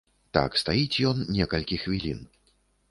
Так 0.37 0.57
стаіць 0.61 1.01
ён 1.11 1.23
некалькі 1.39 1.81
хвілін. 1.85 2.29